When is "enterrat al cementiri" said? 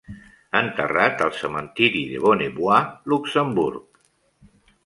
0.59-2.01